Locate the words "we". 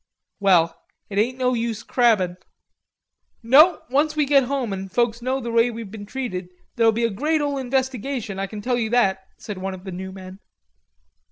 4.15-4.25